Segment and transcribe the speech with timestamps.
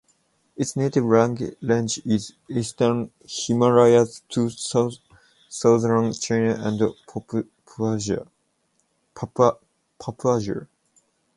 [0.57, 1.43] Its native range
[2.05, 8.27] is Eastern Himalayas to southern China and Papuasia.